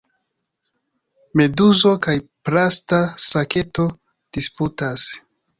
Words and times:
Meduzo 1.41 1.91
kaj 2.07 2.17
plasta 2.49 3.03
saketo 3.29 3.89
disputas. 4.39 5.09